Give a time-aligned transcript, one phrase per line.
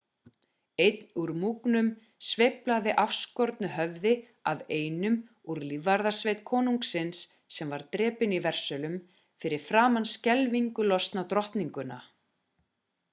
[0.83, 1.89] einn úr múgnum
[2.29, 4.13] sveiflaði afskornu höfði
[4.53, 5.19] af einum
[5.51, 7.21] úr lífvarðasveit konungsins
[7.59, 8.99] sem var drepinn í versölum
[9.45, 12.05] fyrir framan skelfingu lostna drottninguna